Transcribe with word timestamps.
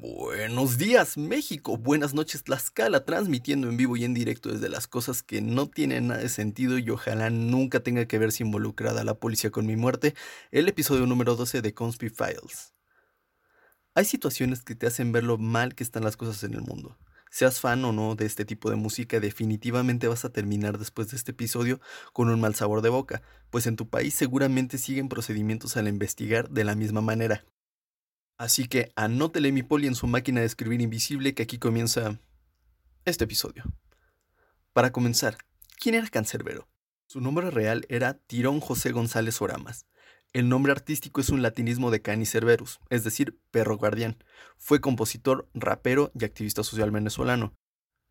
Buenos 0.00 0.78
días 0.78 1.16
México, 1.16 1.76
buenas 1.76 2.14
noches 2.14 2.44
Tlaxcala, 2.44 3.04
transmitiendo 3.04 3.68
en 3.68 3.76
vivo 3.76 3.96
y 3.96 4.04
en 4.04 4.14
directo 4.14 4.48
desde 4.48 4.68
las 4.68 4.86
cosas 4.86 5.24
que 5.24 5.40
no 5.40 5.66
tienen 5.68 6.06
nada 6.06 6.20
de 6.20 6.28
sentido 6.28 6.78
y 6.78 6.88
ojalá 6.88 7.30
nunca 7.30 7.80
tenga 7.80 8.06
que 8.06 8.18
verse 8.18 8.44
involucrada 8.44 9.02
la 9.02 9.14
policía 9.14 9.50
con 9.50 9.66
mi 9.66 9.74
muerte, 9.74 10.14
el 10.52 10.68
episodio 10.68 11.04
número 11.06 11.34
12 11.34 11.62
de 11.62 11.74
Conspi 11.74 12.10
Files. 12.10 12.74
Hay 13.96 14.04
situaciones 14.04 14.62
que 14.62 14.76
te 14.76 14.86
hacen 14.86 15.10
ver 15.10 15.24
lo 15.24 15.36
mal 15.36 15.74
que 15.74 15.82
están 15.82 16.04
las 16.04 16.16
cosas 16.16 16.44
en 16.44 16.54
el 16.54 16.60
mundo. 16.60 16.96
Seas 17.28 17.58
fan 17.58 17.84
o 17.84 17.92
no 17.92 18.14
de 18.14 18.26
este 18.26 18.44
tipo 18.44 18.70
de 18.70 18.76
música, 18.76 19.18
definitivamente 19.18 20.06
vas 20.06 20.24
a 20.24 20.30
terminar 20.30 20.78
después 20.78 21.10
de 21.10 21.16
este 21.16 21.32
episodio 21.32 21.80
con 22.12 22.28
un 22.28 22.40
mal 22.40 22.54
sabor 22.54 22.82
de 22.82 22.88
boca, 22.88 23.20
pues 23.50 23.66
en 23.66 23.74
tu 23.74 23.88
país 23.88 24.14
seguramente 24.14 24.78
siguen 24.78 25.08
procedimientos 25.08 25.76
al 25.76 25.88
investigar 25.88 26.50
de 26.50 26.62
la 26.62 26.76
misma 26.76 27.00
manera. 27.00 27.44
Así 28.38 28.68
que 28.68 28.92
anótele 28.94 29.50
mi 29.50 29.64
poli 29.64 29.88
en 29.88 29.96
su 29.96 30.06
máquina 30.06 30.40
de 30.40 30.46
escribir 30.46 30.80
invisible 30.80 31.34
que 31.34 31.42
aquí 31.42 31.58
comienza 31.58 32.20
este 33.04 33.24
episodio. 33.24 33.64
Para 34.72 34.92
comenzar, 34.92 35.38
¿quién 35.76 35.96
era 35.96 36.06
Cancerbero? 36.06 36.68
Su 37.08 37.20
nombre 37.20 37.50
real 37.50 37.84
era 37.88 38.14
Tirón 38.14 38.60
José 38.60 38.92
González 38.92 39.42
Oramas. 39.42 39.86
El 40.32 40.48
nombre 40.48 40.70
artístico 40.70 41.20
es 41.20 41.30
un 41.30 41.42
latinismo 41.42 41.90
de 41.90 42.00
Canis 42.00 42.30
Cerberus, 42.30 42.78
es 42.90 43.02
decir, 43.02 43.40
perro 43.50 43.76
guardián. 43.76 44.22
Fue 44.56 44.80
compositor, 44.80 45.48
rapero 45.52 46.12
y 46.14 46.24
activista 46.24 46.62
social 46.62 46.92
venezolano. 46.92 47.54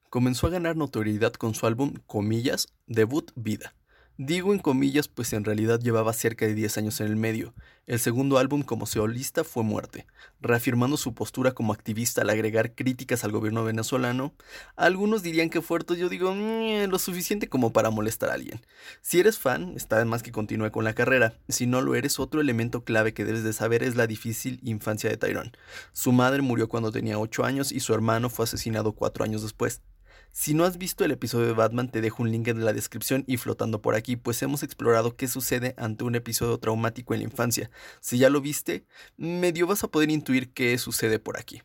Comenzó 0.10 0.48
a 0.48 0.50
ganar 0.50 0.76
notoriedad 0.76 1.32
con 1.34 1.56
su 1.56 1.68
álbum 1.68 1.94
Comillas, 2.06 2.68
debut 2.86 3.32
Vida, 3.36 3.77
Digo 4.20 4.52
en 4.52 4.58
comillas, 4.58 5.08
pues 5.08 5.32
en 5.34 5.44
realidad 5.44 5.80
llevaba 5.80 6.12
cerca 6.12 6.48
de 6.48 6.56
10 6.56 6.80
años 6.80 7.00
en 7.02 7.08
el 7.08 7.16
medio. 7.16 7.54
El 7.86 8.00
segundo 8.00 8.40
álbum 8.40 8.64
como 8.64 8.88
solista 8.88 9.44
fue 9.44 9.62
Muerte, 9.62 10.08
reafirmando 10.42 10.98
su 10.98 11.14
postura 11.14 11.52
como 11.52 11.72
activista 11.72 12.24
al 12.24 12.32
agregar 12.32 12.74
críticas 12.74 13.24
al 13.24 13.32
gobierno 13.32 13.64
venezolano. 13.64 14.34
Algunos 14.76 15.22
dirían 15.22 15.52
que 15.52 15.62
fue 15.62 15.78
yo 15.96 16.10
digo 16.10 16.34
lo 16.34 16.98
suficiente 16.98 17.48
como 17.48 17.72
para 17.72 17.92
molestar 17.92 18.32
a 18.32 18.34
alguien. 18.34 18.60
Si 19.04 19.20
eres 19.20 19.38
fan, 19.38 19.74
está 19.76 20.00
de 20.00 20.06
más 20.06 20.24
que 20.24 20.32
continúe 20.32 20.72
con 20.72 20.84
la 20.84 20.96
carrera. 20.96 21.36
Si 21.48 21.68
no 21.68 21.82
lo 21.82 21.94
eres, 21.94 22.20
otro 22.20 22.42
elemento 22.42 22.84
clave 22.84 23.14
que 23.14 23.24
debes 23.24 23.44
de 23.44 23.54
saber 23.54 23.84
es 23.84 23.96
la 23.96 24.08
difícil 24.08 24.60
infancia 24.64 25.12
de 25.12 25.18
Tyrone. 25.18 25.52
Su 25.94 26.12
madre 26.12 26.42
murió 26.42 26.68
cuando 26.68 26.92
tenía 26.92 27.20
8 27.20 27.46
años 27.46 27.72
y 27.72 27.82
su 27.82 27.94
hermano 27.94 28.32
fue 28.32 28.46
asesinado 28.46 28.94
4 28.94 29.26
años 29.26 29.44
después. 29.44 29.84
Si 30.32 30.54
no 30.54 30.66
has 30.66 30.78
visto 30.78 31.04
el 31.04 31.12
episodio 31.12 31.48
de 31.48 31.54
Batman, 31.54 31.90
te 31.90 32.02
dejo 32.02 32.22
un 32.22 32.32
link 32.32 32.48
en 32.48 32.64
la 32.64 32.74
descripción 32.74 33.24
y 33.28 33.38
flotando 33.38 33.82
por 33.82 33.96
aquí, 33.96 34.16
pues 34.16 34.42
hemos 34.44 34.64
explorado 34.64 35.16
qué 35.16 35.28
sucede 35.28 35.74
ante 35.78 36.04
un 36.04 36.16
episodio 36.16 36.60
traumático 36.60 37.14
en 37.14 37.22
la 37.22 37.26
infancia. 37.26 37.72
Si 38.02 38.18
ya 38.18 38.30
lo 38.30 38.40
viste, 38.40 38.86
medio 39.18 39.68
vas 39.68 39.84
a 39.84 39.88
poder 39.88 40.12
intuir 40.12 40.54
qué 40.54 40.78
sucede 40.78 41.20
por 41.20 41.40
aquí. 41.40 41.64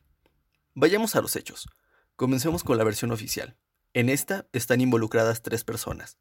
Vayamos 0.75 1.17
a 1.17 1.21
los 1.21 1.37
hechos. 1.37 1.69
Comencemos 2.17 2.65
con 2.65 2.79
la 2.79 2.85
versión 2.85 3.13
oficial. 3.13 3.57
En 3.95 4.09
esta 4.09 4.47
están 4.53 4.81
involucradas 4.81 5.43
tres 5.43 5.65
personas. 5.65 6.19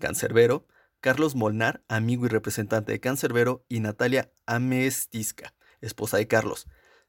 Cancerbero, 0.00 0.66
Carlos 1.00 1.34
Molnar, 1.34 1.84
amigo 1.86 2.26
y 2.26 2.28
representante 2.28 2.90
de 2.90 2.98
Cancerbero, 2.98 3.64
y 3.68 3.80
Natalia 3.80 4.32
Amestisca, 4.46 5.54
esposa 5.80 6.16
de 6.16 6.26
Carlos. 6.26 6.66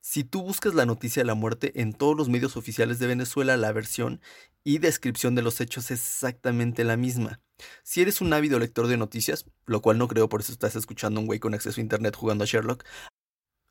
Si 0.08 0.24
tú 0.24 0.44
buscas 0.44 0.76
la 0.76 0.86
noticia 0.86 1.24
de 1.24 1.26
la 1.26 1.34
muerte 1.34 1.82
en 1.82 1.92
todos 1.92 2.16
los 2.16 2.30
medios 2.30 2.58
oficiales 2.58 3.00
de 3.00 3.08
Venezuela, 3.08 3.58
la 3.58 3.72
versión 3.72 4.22
y 4.64 4.78
descripción 4.78 5.34
de 5.34 5.42
los 5.42 5.60
hechos 5.60 5.90
es 5.90 6.00
exactamente 6.00 6.84
la 6.84 6.96
misma. 6.96 7.42
Si 7.82 8.04
eres 8.04 8.22
un 8.22 8.32
ávido 8.32 8.60
lector 8.60 8.86
de 8.86 8.98
noticias, 8.98 9.46
lo 9.66 9.82
cual 9.82 9.98
no 9.98 10.08
creo 10.08 10.30
por 10.30 10.42
eso 10.42 10.52
estás 10.52 10.76
escuchando 10.76 11.20
a 11.20 11.22
un 11.22 11.26
güey 11.26 11.40
con 11.40 11.56
acceso 11.56 11.82
a 11.82 11.84
internet 11.84 12.16
jugando 12.16 12.44
a 12.44 12.48
Sherlock, 12.48 12.86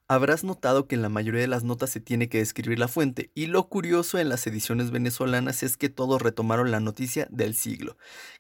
Habrás 0.07 0.45
notado 0.45 0.87
que 0.87 0.97
en 0.97 1.01
la 1.01 1.09
mayoría 1.09 1.41
de 1.41 1.47
las 1.47 1.65
notas 1.65 1.89
se 1.89 1.99
tiene 1.99 2.29
que 2.29 2.37
describir 2.37 2.79
la 2.79 2.89
fuente, 2.89 3.31
y 3.35 3.47
lo 3.47 3.71
curioso 3.71 4.19
en 4.19 4.29
las 4.29 4.47
ediciones 4.47 4.91
venezolanas 4.91 5.63
es 5.63 5.79
que 5.79 5.89
todos 5.89 6.21
retomaron 6.21 6.71
la 6.71 6.79
noticia 6.79 7.27
del 7.31 7.55
siglo, 7.55 7.97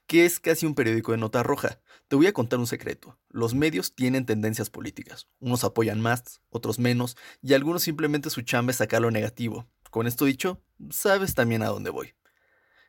que 0.06 0.26
es 0.26 0.40
casi 0.40 0.66
un 0.66 0.74
periódico 0.74 1.12
de 1.12 1.18
nota 1.18 1.42
roja. 1.42 1.80
Te 2.08 2.16
voy 2.16 2.26
a 2.26 2.34
contar 2.34 2.58
un 2.58 2.66
secreto. 2.66 3.18
Los 3.30 3.54
medios 3.54 3.94
tienen 3.94 4.26
tendencias 4.26 4.68
políticas. 4.68 5.26
Unos 5.40 5.64
apoyan 5.64 6.02
más, 6.02 6.42
otros 6.50 6.78
menos, 6.78 7.16
y 7.40 7.54
algunos 7.54 7.82
simplemente 7.82 8.28
su 8.28 8.42
chamba 8.42 8.72
es 8.72 8.76
sacar 8.76 9.00
lo 9.00 9.10
negativo. 9.10 9.66
Con 9.90 10.06
esto 10.06 10.26
dicho, 10.26 10.60
sabes 10.90 11.34
también 11.34 11.62
a 11.62 11.68
dónde 11.68 11.88
voy. 11.88 12.12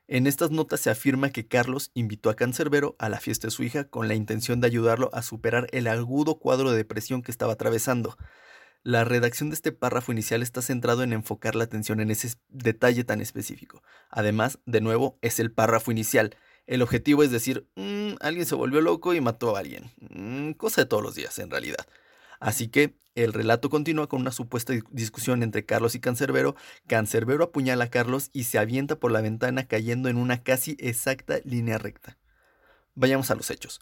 En 0.08 0.28
estas 0.28 0.52
notas 0.52 0.82
se 0.82 0.90
afirma 0.90 1.30
que 1.30 1.48
Carlos 1.48 1.92
invitó 1.94 2.30
a 2.30 2.36
Cancerbero 2.36 2.98
a 3.00 3.08
la 3.08 3.22
fiesta 3.22 3.48
de 3.48 3.52
su 3.52 3.64
hija 3.64 3.86
con 3.86 4.10
la 4.10 4.16
intención 4.16 4.60
de 4.60 4.68
ayudarlo 4.68 5.10
a 5.14 5.22
superar 5.22 5.68
el 5.72 5.88
agudo 5.88 6.40
cuadro 6.40 6.72
de 6.72 6.78
depresión 6.78 7.22
que 7.22 7.32
estaba 7.32 7.54
atravesando. 7.54 8.18
La 8.86 9.04
redacción 9.04 9.50
de 9.50 9.56
este 9.56 9.72
párrafo 9.72 10.12
inicial 10.12 10.44
está 10.44 10.62
centrado 10.62 11.02
en 11.02 11.12
enfocar 11.12 11.56
la 11.56 11.64
atención 11.64 12.00
en 12.02 12.12
ese 12.12 12.38
detalle 12.50 13.04
tan 13.04 13.20
específico. 13.20 13.82
Además, 14.12 14.60
de 14.68 14.80
nuevo, 14.80 15.18
es 15.24 15.40
el 15.40 15.52
párrafo 15.52 15.90
inicial. 15.90 16.38
El 16.68 16.84
objetivo 16.84 17.24
es 17.24 17.32
decir, 17.32 17.68
mm, 17.74 18.18
alguien 18.22 18.46
se 18.46 18.54
volvió 18.54 18.82
loco 18.82 19.16
y 19.16 19.22
mató 19.22 19.56
a 19.56 19.62
alguien. 19.62 19.92
Mm, 20.12 20.52
cosa 20.52 20.82
de 20.82 20.86
todos 20.86 21.02
los 21.02 21.16
días, 21.16 21.40
en 21.40 21.50
realidad. 21.50 21.88
Así 22.40 22.68
que 22.68 22.96
el 23.16 23.34
relato 23.34 23.72
continúa 23.72 24.08
con 24.08 24.22
una 24.22 24.32
supuesta 24.32 24.74
discusión 24.92 25.42
entre 25.42 25.66
Carlos 25.66 25.96
y 25.96 26.00
Cancerbero. 26.00 26.56
Cancerbero 26.86 27.46
apuñala 27.46 27.86
a 27.86 27.90
Carlos 27.90 28.30
y 28.34 28.44
se 28.44 28.60
avienta 28.60 29.00
por 29.00 29.12
la 29.12 29.22
ventana 29.22 29.68
cayendo 29.68 30.10
en 30.10 30.18
una 30.18 30.44
casi 30.44 30.78
exacta 30.80 31.40
línea 31.44 31.80
recta. 31.80 32.20
Vayamos 32.94 33.32
a 33.32 33.36
los 33.36 33.50
hechos. 33.50 33.82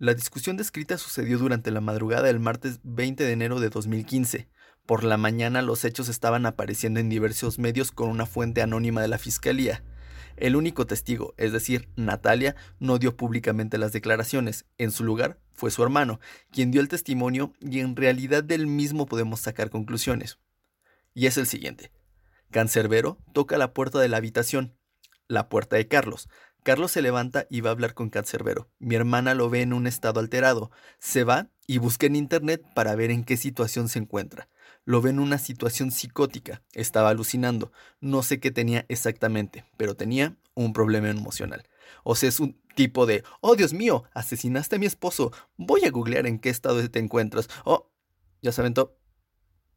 La 0.00 0.14
discusión 0.14 0.56
descrita 0.56 0.96
sucedió 0.96 1.36
durante 1.36 1.70
la 1.70 1.82
madrugada 1.82 2.22
del 2.22 2.40
martes 2.40 2.80
20 2.84 3.22
de 3.22 3.32
enero 3.32 3.60
de 3.60 3.68
2015. 3.68 4.48
Por 4.86 5.04
la 5.04 5.18
mañana 5.18 5.60
los 5.60 5.84
hechos 5.84 6.08
estaban 6.08 6.46
apareciendo 6.46 7.00
en 7.00 7.10
diversos 7.10 7.58
medios 7.58 7.92
con 7.92 8.08
una 8.08 8.24
fuente 8.24 8.62
anónima 8.62 9.02
de 9.02 9.08
la 9.08 9.18
Fiscalía. 9.18 9.84
El 10.38 10.56
único 10.56 10.86
testigo, 10.86 11.34
es 11.36 11.52
decir, 11.52 11.90
Natalia, 11.96 12.56
no 12.78 12.98
dio 12.98 13.14
públicamente 13.14 13.76
las 13.76 13.92
declaraciones. 13.92 14.64
En 14.78 14.90
su 14.90 15.04
lugar 15.04 15.38
fue 15.52 15.70
su 15.70 15.82
hermano, 15.82 16.18
quien 16.50 16.70
dio 16.70 16.80
el 16.80 16.88
testimonio 16.88 17.52
y 17.60 17.80
en 17.80 17.94
realidad 17.94 18.42
del 18.42 18.66
mismo 18.66 19.04
podemos 19.04 19.40
sacar 19.40 19.68
conclusiones. 19.68 20.38
Y 21.12 21.26
es 21.26 21.36
el 21.36 21.46
siguiente. 21.46 21.92
Cancerbero 22.50 23.18
toca 23.34 23.58
la 23.58 23.74
puerta 23.74 23.98
de 23.98 24.08
la 24.08 24.16
habitación, 24.16 24.74
la 25.28 25.50
puerta 25.50 25.76
de 25.76 25.88
Carlos, 25.88 26.30
Carlos 26.62 26.92
se 26.92 27.02
levanta 27.02 27.46
y 27.48 27.60
va 27.62 27.70
a 27.70 27.72
hablar 27.72 27.94
con 27.94 28.10
Cancerbero. 28.10 28.68
Mi 28.78 28.94
hermana 28.94 29.34
lo 29.34 29.48
ve 29.48 29.62
en 29.62 29.72
un 29.72 29.86
estado 29.86 30.20
alterado. 30.20 30.70
Se 30.98 31.24
va 31.24 31.48
y 31.66 31.78
busca 31.78 32.06
en 32.06 32.16
internet 32.16 32.62
para 32.74 32.94
ver 32.94 33.10
en 33.10 33.24
qué 33.24 33.36
situación 33.36 33.88
se 33.88 33.98
encuentra. 33.98 34.48
Lo 34.84 35.00
ve 35.00 35.10
en 35.10 35.20
una 35.20 35.38
situación 35.38 35.90
psicótica. 35.90 36.62
Estaba 36.72 37.10
alucinando. 37.10 37.72
No 38.00 38.22
sé 38.22 38.40
qué 38.40 38.50
tenía 38.50 38.84
exactamente, 38.88 39.64
pero 39.76 39.94
tenía 39.94 40.36
un 40.54 40.72
problema 40.72 41.08
emocional. 41.08 41.68
O 42.04 42.14
sea, 42.14 42.28
es 42.28 42.40
un 42.40 42.60
tipo 42.74 43.06
de, 43.06 43.24
oh 43.40 43.56
Dios 43.56 43.72
mío, 43.72 44.04
asesinaste 44.14 44.76
a 44.76 44.78
mi 44.78 44.86
esposo. 44.86 45.32
Voy 45.56 45.84
a 45.84 45.90
googlear 45.90 46.26
en 46.26 46.38
qué 46.38 46.50
estado 46.50 46.88
te 46.90 46.98
encuentras. 46.98 47.48
Oh, 47.64 47.90
ya 48.42 48.52
se 48.52 48.60
aventó. 48.60 48.98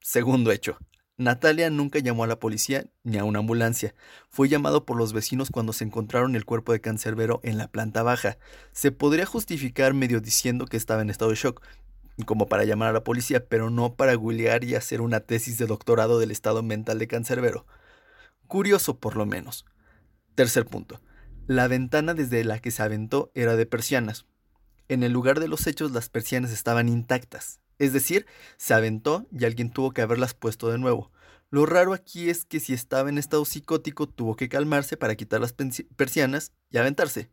Segundo 0.02 0.52
hecho. 0.52 0.78
Natalia 1.18 1.70
nunca 1.70 2.00
llamó 2.00 2.24
a 2.24 2.28
la 2.28 2.40
policía 2.40 2.86
ni 3.04 3.20
a 3.20 3.24
una 3.24 3.40
ambulancia. 3.40 3.94
Fue 4.30 4.50
llamado 4.50 4.84
por 4.84 4.98
los 4.98 5.14
vecinos 5.14 5.52
cuando 5.52 5.72
se 5.72 5.84
encontraron 5.84 6.36
el 6.36 6.44
cuerpo 6.44 6.72
de 6.72 6.82
Cancerbero 6.82 7.40
en 7.44 7.60
la 7.60 7.68
planta 7.68 8.02
baja. 8.02 8.38
Se 8.72 8.92
podría 8.92 9.28
justificar 9.28 9.94
medio 9.94 10.22
diciendo 10.22 10.66
que 10.66 10.78
estaba 10.78 11.04
en 11.04 11.12
estado 11.12 11.30
de 11.30 11.38
shock, 11.38 11.62
como 12.26 12.48
para 12.48 12.64
llamar 12.64 12.90
a 12.90 12.94
la 12.94 13.04
policía, 13.04 13.46
pero 13.48 13.70
no 13.70 13.96
para 13.96 14.16
googlear 14.16 14.64
y 14.64 14.74
hacer 14.74 15.02
una 15.02 15.20
tesis 15.20 15.60
de 15.60 15.68
doctorado 15.68 16.20
del 16.20 16.32
estado 16.32 16.64
mental 16.64 16.98
de 16.98 17.08
Cancerbero. 17.08 17.68
Curioso, 18.48 18.98
por 18.98 19.16
lo 19.16 19.28
menos. 19.28 19.66
Tercer 20.34 20.66
punto. 20.66 21.00
La 21.46 21.68
ventana 21.68 22.16
desde 22.16 22.44
la 22.44 22.58
que 22.58 22.72
se 22.72 22.82
aventó 22.82 23.32
era 23.36 23.56
de 23.56 23.68
persianas. 23.68 24.26
En 24.88 25.04
el 25.04 25.12
lugar 25.12 25.40
de 25.40 25.48
los 25.48 25.68
hechos 25.68 25.92
las 25.92 26.10
persianas 26.10 26.52
estaban 26.52 26.90
intactas, 26.90 27.60
es 27.80 27.94
decir, 27.94 28.26
se 28.58 28.74
aventó 28.74 29.28
y 29.32 29.46
alguien 29.46 29.72
tuvo 29.72 29.92
que 29.92 30.02
haberlas 30.02 30.34
puesto 30.34 30.70
de 30.70 30.78
nuevo. 30.78 31.12
Lo 31.50 31.66
raro 31.66 31.94
aquí 31.94 32.30
es 32.30 32.46
que 32.46 32.60
si 32.60 32.74
estaba 32.74 33.10
en 33.10 33.18
estado 33.18 33.46
psicótico 33.46 34.08
tuvo 34.08 34.36
que 34.36 34.50
calmarse 34.50 34.98
para 34.98 35.16
quitar 35.16 35.40
las 35.40 35.54
persianas 35.54 36.52
y 36.70 36.78
aventarse. 36.78 37.30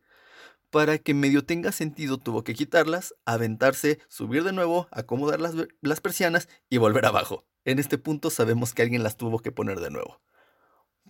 Para 0.70 0.98
que 0.98 1.14
medio 1.14 1.44
tenga 1.44 1.72
sentido 1.72 2.18
tuvo 2.18 2.44
que 2.44 2.54
quitarlas, 2.54 3.14
aventarse, 3.24 3.98
subir 4.08 4.44
de 4.44 4.52
nuevo, 4.52 4.88
acomodar 4.90 5.40
las, 5.40 5.54
las 5.80 6.00
persianas 6.00 6.48
y 6.68 6.76
volver 6.76 7.06
abajo. 7.06 7.46
En 7.64 7.78
este 7.78 7.98
punto 7.98 8.30
sabemos 8.30 8.74
que 8.74 8.82
alguien 8.82 9.02
las 9.02 9.16
tuvo 9.16 9.40
que 9.40 9.52
poner 9.52 9.80
de 9.80 9.90
nuevo. 9.90 10.20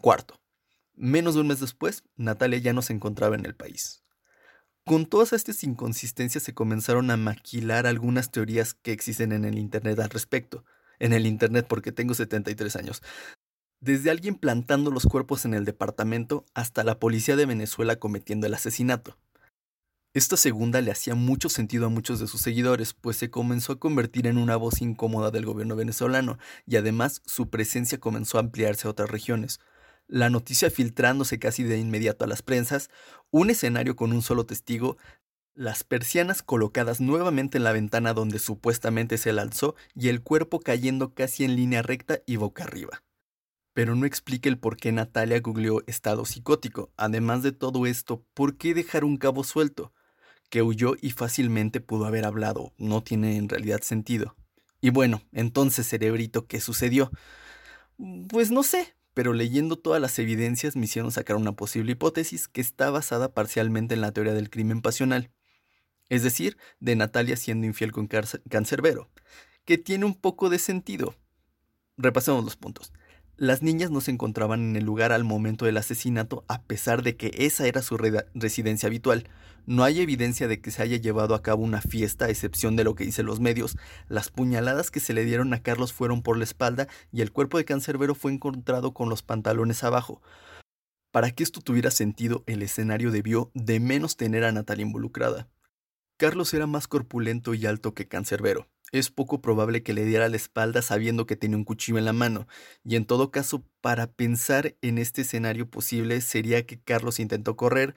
Cuarto. 0.01 0.41
Menos 0.95 1.35
de 1.35 1.41
un 1.41 1.49
mes 1.49 1.61
después, 1.61 2.05
Natalia 2.17 2.59
ya 2.59 2.73
no 2.73 2.83
se 2.83 2.93
encontraba 2.93 3.35
en 3.35 3.45
el 3.45 3.55
país. 3.55 4.03
Con 4.87 5.07
todas 5.07 5.33
estas 5.33 5.63
inconsistencias 5.63 6.43
se 6.43 6.55
comenzaron 6.55 7.11
a 7.11 7.17
maquilar 7.17 7.87
algunas 7.87 8.31
teorías 8.31 8.75
que 8.75 8.93
existen 8.93 9.33
en 9.33 9.45
el 9.45 9.59
Internet 9.59 9.99
al 10.01 10.11
respecto. 10.11 10.65
En 10.99 11.13
el 11.13 11.27
Internet 11.27 11.67
porque 11.69 11.93
tengo 11.93 12.15
73 12.15 12.77
años. 12.77 13.03
Desde 13.81 14.11
alguien 14.11 14.35
plantando 14.35 14.91
los 14.91 15.07
cuerpos 15.07 15.45
en 15.45 15.55
el 15.55 15.65
departamento 15.65 16.45
hasta 16.55 16.85
la 16.85 16.99
policía 16.99 17.37
de 17.37 17.47
Venezuela 17.47 17.97
cometiendo 17.97 18.47
el 18.47 18.55
asesinato. 18.55 19.17
Esta 20.13 20.37
segunda 20.37 20.81
le 20.81 20.91
hacía 20.91 21.15
mucho 21.15 21.49
sentido 21.49 21.87
a 21.87 21.89
muchos 21.89 22.19
de 22.19 22.27
sus 22.27 22.41
seguidores, 22.41 22.95
pues 22.95 23.17
se 23.17 23.31
comenzó 23.31 23.75
a 23.75 23.79
convertir 23.79 24.27
en 24.27 24.39
una 24.39 24.57
voz 24.57 24.83
incómoda 24.83 25.31
del 25.31 25.47
gobierno 25.47 25.77
venezolano, 25.77 26.37
y 26.67 26.77
además 26.77 27.23
su 27.27 27.49
presencia 27.49 28.01
comenzó 28.01 28.37
a 28.37 28.41
ampliarse 28.41 28.89
a 28.89 28.91
otras 28.91 29.09
regiones. 29.09 29.61
La 30.11 30.29
noticia 30.29 30.71
filtrándose 30.71 31.39
casi 31.39 31.63
de 31.63 31.79
inmediato 31.79 32.25
a 32.25 32.29
las 32.29 32.43
prensas, 32.43 32.91
un 33.31 33.51
escenario 33.51 33.95
con 33.95 34.13
un 34.13 34.23
solo 34.23 34.45
testigo, 34.45 34.97
las 35.55 35.85
persianas 35.85 36.43
colocadas 36.43 37.01
nuevamente 37.01 37.59
en 37.59 37.65
la 37.65 37.73
ventana 37.73 38.13
donde 38.13 38.39
supuestamente 38.39 39.19
se 39.19 39.33
lanzó 39.33 39.77
y 39.95 40.09
el 40.09 40.21
cuerpo 40.21 40.61
cayendo 40.61 41.15
casi 41.15 41.45
en 41.45 41.55
línea 41.55 41.83
recta 41.83 42.21
y 42.27 42.37
boca 42.37 42.65
arriba 42.65 43.03
pero 43.73 43.95
no 43.95 44.05
explica 44.05 44.49
el 44.49 44.59
por 44.59 44.77
qué 44.77 44.93
Natalia 44.93 45.41
googleó 45.41 45.83
estado 45.87 46.27
psicótico. 46.27 46.91
Además 46.97 47.43
de 47.43 47.53
todo 47.53 47.87
esto, 47.87 48.27
¿por 48.35 48.57
qué 48.59 48.75
dejar 48.75 49.05
un 49.05 49.17
cabo 49.17 49.43
suelto? 49.43 49.95
que 50.51 50.63
huyó 50.63 50.95
y 51.01 51.13
fácilmente 51.13 51.81
pudo 51.81 52.05
haber 52.05 52.27
hablado. 52.27 52.75
No 52.77 53.03
tiene 53.03 53.37
en 53.37 53.49
realidad 53.49 53.81
sentido. 53.81 54.37
Y 54.81 54.91
bueno, 54.91 55.23
entonces, 55.33 55.89
cerebrito, 55.89 56.47
¿qué 56.47 56.61
sucedió? 56.61 57.11
Pues 58.29 58.51
no 58.51 58.63
sé, 58.63 58.95
pero 59.15 59.33
leyendo 59.33 59.77
todas 59.77 60.01
las 60.01 60.19
evidencias 60.19 60.77
me 60.77 60.85
hicieron 60.85 61.13
sacar 61.13 61.37
una 61.37 61.53
posible 61.53 61.93
hipótesis 61.93 62.49
que 62.49 62.61
está 62.61 62.91
basada 62.91 63.33
parcialmente 63.33 63.95
en 63.95 64.01
la 64.01 64.13
teoría 64.13 64.35
del 64.35 64.51
crimen 64.51 64.83
pasional. 64.83 65.31
Es 66.09 66.23
decir, 66.23 66.57
de 66.81 66.97
Natalia 66.97 67.37
siendo 67.37 67.67
infiel 67.67 67.93
con 67.93 68.09
Cancerbero, 68.09 69.09
que 69.65 69.79
tiene 69.79 70.05
un 70.05 70.15
poco 70.15 70.51
de 70.51 70.59
sentido. 70.59 71.15
Repasemos 71.97 72.45
los 72.45 72.57
puntos. 72.57 72.93
Las 73.41 73.63
niñas 73.63 73.91
no 73.91 74.03
se 74.03 74.11
encontraban 74.11 74.61
en 74.61 74.77
el 74.77 74.85
lugar 74.85 75.13
al 75.13 75.25
momento 75.25 75.65
del 75.65 75.79
asesinato 75.79 76.45
a 76.47 76.61
pesar 76.61 77.03
de 77.03 77.17
que 77.17 77.31
esa 77.39 77.67
era 77.67 77.81
su 77.81 77.97
residencia 77.97 78.87
habitual. 78.87 79.31
No 79.65 79.83
hay 79.83 80.03
evidencia 80.03 80.47
de 80.47 80.61
que 80.61 80.71
se 80.71 80.83
haya 80.83 80.99
llevado 80.99 81.35
a 81.35 81.41
cabo 81.41 81.63
una 81.63 81.81
fiesta, 81.81 82.27
a 82.27 82.29
excepción 82.29 82.77
de 82.77 82.85
lo 82.85 82.95
que 82.95 83.07
dicen 83.07 83.25
los 83.25 83.41
medios. 83.41 83.79
Las 84.09 84.29
puñaladas 84.29 84.91
que 84.91 85.01
se 85.01 85.15
le 85.15 85.25
dieron 85.25 85.55
a 85.55 85.63
Carlos 85.63 85.95
fueron 85.95 86.21
por 86.21 86.37
la 86.37 86.45
espalda 86.45 86.87
y 87.13 87.23
el 87.23 87.33
cuerpo 87.33 87.57
de 87.57 87.65
Cancerbero 87.65 88.15
fue 88.15 88.31
encontrado 88.31 88.93
con 88.93 89.09
los 89.09 89.23
pantalones 89.23 89.85
abajo. 89.85 90.21
Para 91.11 91.31
que 91.31 91.43
esto 91.43 91.63
tuviera 91.63 91.91
sentido, 91.91 92.45
el 92.47 92.61
escenario 92.61 93.11
debió 93.11 93.51
de 93.55 93.81
menos 93.81 94.19
tener 94.19 94.45
a 94.45 94.53
Natalia 94.53 94.85
involucrada. 94.85 95.49
Carlos 96.21 96.53
era 96.53 96.67
más 96.67 96.87
corpulento 96.87 97.55
y 97.55 97.65
alto 97.65 97.95
que 97.95 98.07
Cancerbero 98.07 98.69
es 98.93 99.09
poco 99.09 99.41
probable 99.41 99.83
que 99.83 99.95
le 99.95 100.05
diera 100.05 100.29
la 100.29 100.37
espalda 100.37 100.83
sabiendo 100.83 101.25
que 101.25 101.35
tenía 101.35 101.57
un 101.57 101.65
cuchillo 101.65 101.97
en 101.97 102.05
la 102.05 102.13
mano, 102.13 102.47
y 102.85 102.97
en 102.97 103.07
todo 103.07 103.31
caso, 103.31 103.65
para 103.81 104.07
pensar 104.07 104.77
en 104.83 104.99
este 104.99 105.23
escenario 105.23 105.71
posible 105.71 106.21
sería 106.21 106.67
que 106.67 106.79
Carlos 106.79 107.21
intentó 107.21 107.57
correr 107.57 107.95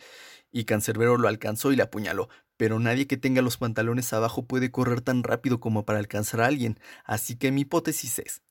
y 0.53 0.63
Cancerbero 0.63 1.17
lo 1.17 1.27
alcanzó 1.27 1.73
y 1.73 1.75
le 1.75 1.83
apuñaló, 1.83 2.29
pero 2.55 2.79
nadie 2.79 3.07
que 3.07 3.17
tenga 3.17 3.41
los 3.41 3.57
pantalones 3.57 4.13
abajo 4.13 4.45
puede 4.45 4.71
correr 4.71 5.01
tan 5.01 5.23
rápido 5.23 5.59
como 5.59 5.83
para 5.83 5.99
alcanzar 5.99 6.39
a 6.39 6.45
alguien, 6.45 6.79
así 7.03 7.35
que 7.35 7.51
mi 7.51 7.61
hipótesis 7.61 8.19
es, 8.19 8.41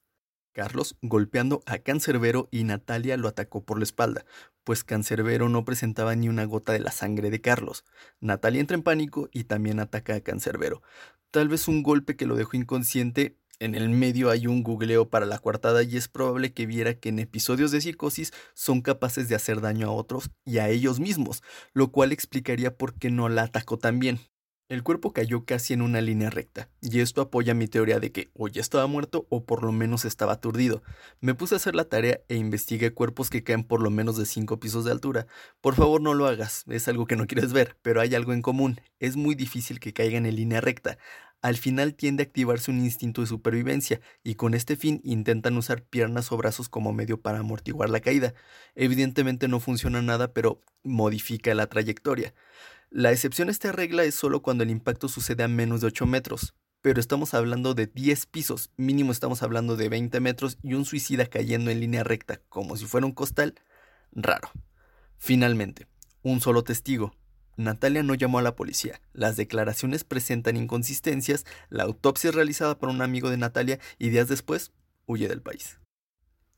Carlos 0.53 0.97
golpeando 1.03 1.63
a 1.67 1.79
Cancerbero 1.79 2.49
y 2.51 2.65
Natalia 2.65 3.17
lo 3.17 3.29
atacó 3.29 3.65
por 3.65 3.79
la 3.79 3.85
espalda, 3.85 4.25
pues 4.65 4.85
Cancerbero 4.85 5.49
no 5.49 5.65
presentaba 5.65 6.15
ni 6.15 6.29
una 6.29 6.45
gota 6.45 6.73
de 6.73 6.81
la 6.81 6.93
sangre 6.93 7.31
de 7.31 7.41
Carlos. 7.41 7.85
Natalia 8.21 8.61
entra 8.61 8.77
en 8.77 8.83
pánico 8.83 9.29
y 9.33 9.45
también 9.45 9.81
ataca 9.81 10.15
a 10.15 10.21
Cancerbero. 10.21 10.83
Tal 11.31 11.49
vez 11.49 11.69
un 11.69 11.83
golpe 11.83 12.17
que 12.17 12.27
lo 12.27 12.37
dejó 12.37 12.57
inconsciente. 12.57 13.37
En 13.59 13.75
el 13.75 13.89
medio 13.89 14.31
hay 14.31 14.47
un 14.47 14.63
googleo 14.63 15.09
para 15.09 15.25
la 15.25 15.39
coartada 15.39 15.83
y 15.83 15.97
es 15.97 16.09
probable 16.09 16.53
que 16.53 16.67
viera 16.67 16.95
que 16.95 17.11
en 17.11 17.21
episodios 17.21 17.71
de 17.71 17.81
psicosis 17.81 18.33
son 18.55 18.83
capaces 18.83 19.29
de 19.29 19.37
hacer 19.37 19.61
daño 19.61 19.89
a 19.89 19.93
otros 19.93 20.31
y 20.45 20.59
a 20.59 20.69
ellos 20.69 20.99
mismos, 20.99 21.43
lo 21.73 21.93
cual 21.93 22.13
explicaría 22.13 22.77
por 22.77 22.95
qué 22.95 23.11
no 23.11 23.29
la 23.29 23.45
atacó 23.45 23.79
tan 23.79 23.99
bien. 24.01 24.19
El 24.73 24.83
cuerpo 24.83 25.13
cayó 25.13 25.45
casi 25.45 25.75
en 25.75 25.83
una 25.83 26.01
línea 26.01 26.31
recta, 26.31 26.71
y 26.81 27.01
esto 27.01 27.21
apoya 27.21 27.53
mi 27.53 27.69
teoría 27.69 28.01
de 28.01 28.11
que 28.11 28.31
o 28.33 28.49
ya 28.49 28.63
estaba 28.63 28.87
muerto 28.87 29.27
o 29.29 29.45
por 29.45 29.65
lo 29.65 29.71
menos 29.71 30.07
estaba 30.07 30.33
aturdido. 30.33 30.83
Me 31.21 31.35
puse 31.35 31.55
a 31.55 31.57
hacer 31.57 31.75
la 31.75 31.85
tarea 31.85 32.23
e 32.31 32.37
investigué 32.37 32.95
cuerpos 32.95 33.29
que 33.29 33.45
caen 33.45 33.65
por 33.65 33.83
lo 33.83 33.91
menos 33.91 34.17
de 34.17 34.25
5 34.25 34.61
pisos 34.61 34.87
de 34.87 34.91
altura. 34.91 35.27
Por 35.61 35.75
favor 35.75 36.01
no 36.01 36.15
lo 36.15 36.27
hagas, 36.27 36.65
es 36.71 36.89
algo 36.89 37.05
que 37.05 37.17
no 37.17 37.27
quieres 37.27 37.53
ver, 37.53 37.77
pero 37.83 38.01
hay 38.01 38.15
algo 38.15 38.33
en 38.33 38.41
común. 38.41 38.81
Es 38.99 39.15
muy 39.17 39.35
difícil 39.35 39.79
que 39.79 39.93
caigan 39.93 40.25
en 40.25 40.37
línea 40.37 40.63
recta. 40.63 40.97
Al 41.43 41.59
final 41.59 41.95
tiende 41.95 42.23
a 42.23 42.27
activarse 42.27 42.71
un 42.71 42.83
instinto 42.83 43.21
de 43.21 43.27
supervivencia, 43.27 44.01
y 44.25 44.37
con 44.37 44.55
este 44.55 44.77
fin 44.77 45.03
intentan 45.05 45.55
usar 45.59 45.83
piernas 45.83 46.33
o 46.33 46.39
brazos 46.39 46.71
como 46.71 46.95
medio 46.95 47.21
para 47.21 47.41
amortiguar 47.41 47.91
la 47.91 48.01
caída. 48.01 48.33
Evidentemente 48.75 49.49
no 49.49 49.61
funciona 49.61 50.01
nada, 50.01 50.33
pero 50.33 50.63
modifica 50.83 51.55
la 51.55 51.67
trayectoria. 51.67 52.33
La 52.95 53.11
excepción 53.11 53.49
a 53.49 53.53
esta 53.53 53.73
regla 53.73 54.05
es 54.05 54.15
solo 54.15 54.43
cuando 54.43 54.65
el 54.65 54.71
impacto 54.71 55.09
sucede 55.09 55.43
a 55.43 55.49
menos 55.49 55.81
de 55.81 55.87
8 55.87 56.05
metros, 56.05 56.55
pero 56.83 57.01
estamos 57.01 57.33
hablando 57.33 57.73
de 57.73 57.87
10 57.87 58.27
pisos, 58.27 58.71
mínimo 58.77 59.13
estamos 59.13 59.43
hablando 59.43 59.77
de 59.77 59.89
20 59.89 60.21
metros 60.21 60.59
y 60.63 60.75
un 60.75 60.85
suicida 60.85 61.25
cayendo 61.25 61.71
en 61.71 61.81
línea 61.81 62.05
recta, 62.05 62.43
como 62.51 62.77
si 62.77 62.85
fuera 62.85 63.07
un 63.07 63.13
costal, 63.13 63.55
raro. 64.11 64.51
Finalmente, 65.17 65.87
un 66.21 66.43
solo 66.43 66.65
testigo. 66.65 67.15
Natalia 67.57 68.03
no 68.03 68.13
llamó 68.13 68.41
a 68.41 68.43
la 68.43 68.57
policía. 68.57 69.01
Las 69.15 69.37
declaraciones 69.37 70.05
presentan 70.05 70.59
inconsistencias, 70.59 71.47
la 71.71 71.85
autopsia 71.85 72.29
es 72.29 72.37
realizada 72.37 72.79
por 72.79 72.91
un 72.91 73.01
amigo 73.01 73.31
de 73.31 73.39
Natalia 73.39 73.81
y 73.99 74.11
días 74.11 74.29
después 74.29 74.71
huye 75.07 75.29
del 75.29 75.41
país. 75.41 75.79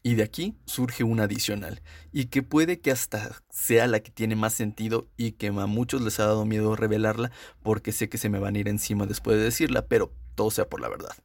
Y 0.07 0.17
de 0.17 0.23
aquí 0.23 0.55
surge 0.67 1.03
una 1.03 1.23
adicional, 1.23 1.81
y 2.13 2.27
que 2.27 2.43
puede 2.43 2.79
que 2.79 2.91
hasta 2.91 3.43
sea 3.49 3.87
la 3.87 4.01
que 4.01 4.11
tiene 4.11 4.37
más 4.37 4.53
sentido 4.53 5.09
y 5.17 5.33
que 5.33 5.47
a 5.47 5.53
muchos 5.67 6.03
les 6.03 6.21
ha 6.21 6.27
dado 6.27 6.45
miedo 6.45 6.77
revelarla 6.77 7.33
porque 7.63 7.91
sé 7.91 8.11
que 8.11 8.19
se 8.19 8.29
me 8.29 8.39
van 8.39 8.55
a 8.55 8.59
ir 8.59 8.69
encima 8.69 9.07
después 9.07 9.39
de 9.39 9.45
decirla, 9.45 9.87
pero 9.87 10.13
todo 10.35 10.51
sea 10.51 10.69
por 10.69 10.83
la 10.83 10.91
verdad. 10.91 11.17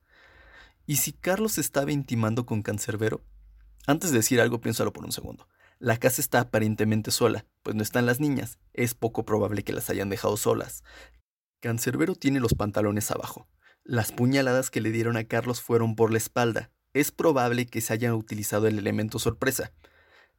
¿Y 0.86 0.96
si 0.96 1.12
Carlos 1.12 1.58
estaba 1.58 1.92
intimando 1.92 2.46
con 2.46 2.62
Cancerbero? 2.62 3.22
Antes 3.86 4.12
de 4.12 4.20
decir 4.20 4.40
algo, 4.40 4.62
piénsalo 4.62 4.94
por 4.94 5.04
un 5.04 5.12
segundo. 5.12 5.50
La 5.78 5.98
casa 5.98 6.22
está 6.22 6.40
aparentemente 6.40 7.12
sola, 7.12 7.46
pues 7.64 7.76
no 7.76 7.84
están 7.84 8.06
las 8.06 8.22
niñas. 8.22 8.60
Es 8.74 8.94
poco 8.94 9.26
probable 9.26 9.64
que 9.64 9.74
las 9.74 9.90
hayan 9.90 10.10
dejado 10.10 10.38
solas. 10.38 10.86
Cancerbero 11.60 12.16
tiene 12.16 12.40
los 12.40 12.54
pantalones 12.54 13.12
abajo. 13.12 13.46
Las 13.84 14.14
puñaladas 14.14 14.70
que 14.70 14.80
le 14.80 14.92
dieron 14.92 15.18
a 15.18 15.26
Carlos 15.26 15.60
fueron 15.60 15.98
por 15.98 16.14
la 16.14 16.18
espalda, 16.18 16.72
es 16.94 17.12
probable 17.12 17.66
que 17.66 17.82
se 17.82 17.94
haya 17.94 18.16
utilizado 18.16 18.68
el 18.68 18.78
elemento 18.78 19.20
sorpresa. 19.20 19.72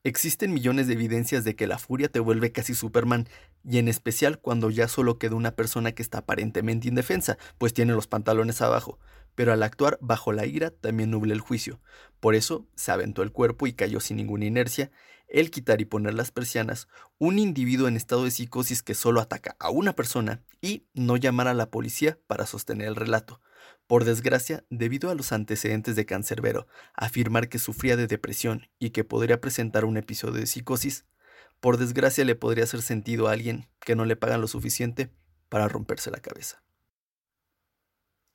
Existen 0.02 0.54
millones 0.54 0.86
de 0.86 0.94
evidencias 0.94 1.44
de 1.44 1.54
que 1.54 1.66
la 1.66 1.78
furia 1.78 2.08
te 2.08 2.20
vuelve 2.20 2.52
casi 2.52 2.74
Superman, 2.74 3.28
y 3.62 3.78
en 3.78 3.86
especial 3.86 4.38
cuando 4.38 4.70
ya 4.70 4.88
solo 4.88 5.18
queda 5.18 5.34
una 5.34 5.54
persona 5.54 5.92
que 5.92 6.02
está 6.02 6.18
aparentemente 6.18 6.88
indefensa, 6.88 7.36
pues 7.58 7.74
tiene 7.74 7.92
los 7.92 8.06
pantalones 8.06 8.62
abajo, 8.62 8.98
pero 9.34 9.52
al 9.52 9.62
actuar 9.62 9.98
bajo 10.00 10.32
la 10.32 10.46
ira 10.46 10.70
también 10.70 11.10
nubla 11.10 11.34
el 11.34 11.40
juicio. 11.40 11.80
Por 12.18 12.34
eso 12.34 12.66
se 12.74 12.92
aventó 12.92 13.22
el 13.22 13.32
cuerpo 13.32 13.66
y 13.66 13.74
cayó 13.74 14.00
sin 14.00 14.16
ninguna 14.16 14.46
inercia, 14.46 14.90
el 15.28 15.50
quitar 15.50 15.80
y 15.80 15.84
poner 15.84 16.14
las 16.14 16.32
persianas, 16.32 16.88
un 17.18 17.38
individuo 17.38 17.86
en 17.86 17.96
estado 17.96 18.24
de 18.24 18.30
psicosis 18.30 18.82
que 18.82 18.94
solo 18.94 19.20
ataca 19.20 19.54
a 19.60 19.70
una 19.70 19.94
persona 19.94 20.42
y 20.60 20.86
no 20.94 21.16
llamar 21.16 21.46
a 21.46 21.54
la 21.54 21.70
policía 21.70 22.18
para 22.26 22.46
sostener 22.46 22.88
el 22.88 22.96
relato. 22.96 23.40
Por 23.86 24.04
desgracia, 24.04 24.64
debido 24.70 25.10
a 25.10 25.14
los 25.14 25.32
antecedentes 25.32 25.96
de 25.96 26.06
Cancerbero, 26.06 26.66
afirmar 26.94 27.48
que 27.48 27.58
sufría 27.58 27.96
de 27.96 28.06
depresión 28.06 28.68
y 28.78 28.90
que 28.90 29.04
podría 29.04 29.40
presentar 29.40 29.84
un 29.84 29.96
episodio 29.96 30.34
de 30.34 30.46
psicosis, 30.46 31.06
por 31.60 31.76
desgracia 31.76 32.24
le 32.24 32.34
podría 32.34 32.64
hacer 32.64 32.82
sentido 32.82 33.28
a 33.28 33.32
alguien 33.32 33.68
que 33.80 33.96
no 33.96 34.04
le 34.04 34.16
pagan 34.16 34.40
lo 34.40 34.48
suficiente 34.48 35.10
para 35.48 35.68
romperse 35.68 36.10
la 36.10 36.20
cabeza. 36.20 36.62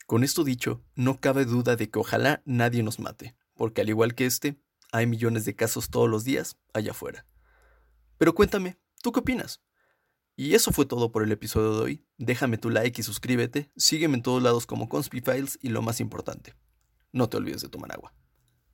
Con 0.06 0.24
esto 0.24 0.44
dicho, 0.44 0.84
no 0.94 1.20
cabe 1.20 1.46
duda 1.46 1.76
de 1.76 1.90
que 1.90 1.98
ojalá 1.98 2.44
nadie 2.46 2.84
nos 2.84 3.00
mate, 3.00 3.36
porque 3.56 3.82
al 3.82 3.90
igual 3.90 4.14
que 4.14 4.28
este, 4.28 4.60
hay 4.92 5.08
millones 5.08 5.46
de 5.46 5.56
casos 5.56 5.90
todos 5.90 6.08
los 6.08 6.24
días 6.24 6.58
allá 6.74 6.92
afuera. 6.92 7.26
Pero 8.20 8.36
cuéntame, 8.36 8.78
¿tú 9.02 9.12
qué 9.12 9.22
opinas? 9.22 9.65
Y 10.36 10.54
eso 10.54 10.72
fue 10.72 10.86
todo 10.86 11.12
por 11.12 11.24
el 11.24 11.32
episodio 11.32 11.76
de 11.76 11.82
hoy. 11.82 12.06
Déjame 12.18 12.58
tu 12.58 12.70
like 12.70 13.00
y 13.00 13.04
suscríbete. 13.04 13.72
Sígueme 13.78 14.16
en 14.16 14.24
todos 14.24 14.44
lados 14.44 14.66
como 14.66 14.90
Conspifiles 14.90 15.58
y 15.62 15.70
lo 15.70 15.82
más 15.82 16.02
importante, 16.02 16.56
no 17.14 17.30
te 17.30 17.38
olvides 17.38 17.62
de 17.62 17.70
tomar 17.70 17.94
agua. 17.94 18.14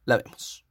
La 0.06 0.18
vemos. 0.18 0.66